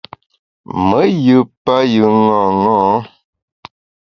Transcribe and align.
Me 0.87 1.01
yù 1.25 1.37
payù 1.65 2.05
ṅaṅâ. 2.31 2.79